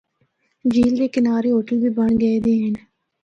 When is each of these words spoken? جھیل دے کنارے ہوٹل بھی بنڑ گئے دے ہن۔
جھیل 0.71 0.91
دے 0.99 1.07
کنارے 1.15 1.49
ہوٹل 1.53 1.77
بھی 1.83 1.89
بنڑ 1.97 2.09
گئے 2.21 2.35
دے 2.45 2.53
ہن۔ 2.61 2.75